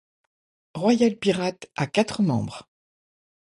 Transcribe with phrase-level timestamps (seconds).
[0.73, 2.67] Royal Pirates a quatre membres.